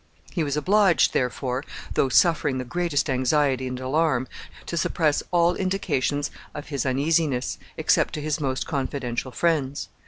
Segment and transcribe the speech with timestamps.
[0.31, 1.63] He was obliged, therefore,
[1.93, 4.27] though suffering the greatest anxiety and alarm,
[4.65, 9.89] to suppress all indications of his uneasiness, except to his most confidential friends.